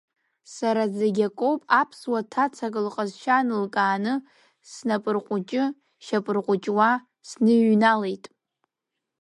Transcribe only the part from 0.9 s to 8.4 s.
зегьы акоуп, аԥсуа ҭацак лҟазшьа нылкааны, снапырҟәыҷы-шьапырҟәыҷуа сныҩналеит.